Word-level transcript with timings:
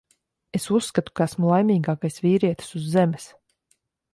Es 0.59 0.63
uzskatu, 0.77 1.13
ka 1.19 1.27
esmu 1.29 1.51
laimīgākais 1.53 2.17
vīrietis 2.25 2.73
uz 2.81 2.89
Zemes. 2.95 3.29